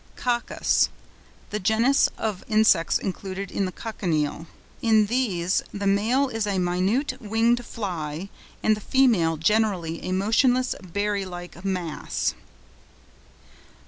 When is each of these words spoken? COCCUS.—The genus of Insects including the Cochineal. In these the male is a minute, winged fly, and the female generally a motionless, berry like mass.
COCCUS.—The 0.15 1.59
genus 1.59 2.09
of 2.17 2.43
Insects 2.47 2.97
including 2.97 3.65
the 3.65 3.71
Cochineal. 3.71 4.47
In 4.81 5.05
these 5.05 5.61
the 5.71 5.85
male 5.85 6.27
is 6.27 6.47
a 6.47 6.57
minute, 6.57 7.21
winged 7.21 7.63
fly, 7.63 8.29
and 8.63 8.75
the 8.75 8.81
female 8.81 9.37
generally 9.37 10.01
a 10.03 10.11
motionless, 10.11 10.73
berry 10.81 11.23
like 11.23 11.63
mass. 11.63 12.33